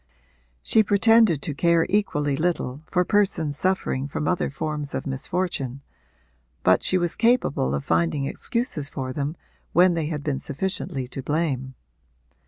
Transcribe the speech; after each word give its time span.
She 0.63 0.81
pretended 0.81 1.43
to 1.43 1.53
care 1.53 1.85
equally 1.87 2.35
little 2.35 2.81
for 2.89 3.05
persons 3.05 3.55
suffering 3.55 4.07
from 4.07 4.27
other 4.27 4.49
forms 4.49 4.95
of 4.95 5.05
misfortune, 5.05 5.83
but 6.63 6.81
she 6.81 6.97
was 6.97 7.15
capable 7.15 7.75
of 7.75 7.85
finding 7.85 8.25
excuses 8.25 8.89
for 8.89 9.13
them 9.13 9.35
when 9.73 9.93
they 9.93 10.07
had 10.07 10.23
been 10.23 10.39
sufficiently 10.39 11.07
to 11.09 11.21
blame. 11.21 11.75